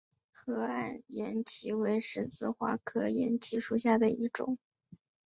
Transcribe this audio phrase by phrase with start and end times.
[0.31, 4.57] 河岸岩荠为十字花科岩荠属下的一个种。